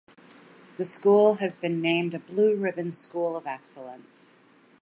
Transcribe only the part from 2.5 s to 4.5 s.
Ribbon School of Excellence.